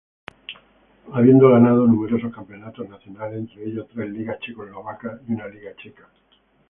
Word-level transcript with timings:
Habiendo 1.13 1.49
ganado 1.51 1.85
numerosos 1.85 2.33
campeonatos 2.33 2.89
nacionales 2.89 3.37
entre 3.37 3.65
ellos 3.67 3.85
tres 3.93 4.09
ligas 4.09 4.39
checoslovacas 4.39 5.21
y 5.29 5.33
una 5.33 5.47
liga 5.47 5.75
checa. 5.75 6.09